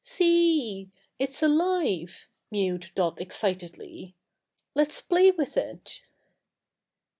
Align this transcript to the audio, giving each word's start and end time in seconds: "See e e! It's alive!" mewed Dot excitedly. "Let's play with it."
"See 0.03 0.33
e 0.59 0.79
e! 0.87 0.91
It's 1.19 1.43
alive!" 1.43 2.27
mewed 2.49 2.89
Dot 2.95 3.21
excitedly. 3.21 4.15
"Let's 4.73 4.99
play 4.99 5.29
with 5.29 5.55
it." 5.57 6.01